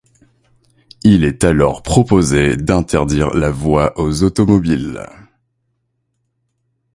Il 1.03 1.23
est 1.23 1.43
alors 1.43 1.83
proposé 1.83 2.57
d'interdire 2.57 3.35
la 3.35 3.51
voie 3.51 3.99
aux 3.99 4.23
automobiles. 4.23 5.05